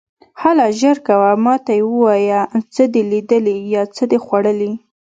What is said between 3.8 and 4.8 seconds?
څه دې خوړلي.